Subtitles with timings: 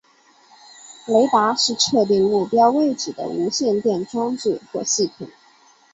[1.05, 5.27] 雷达是测定目标位置的无线电装置或系统。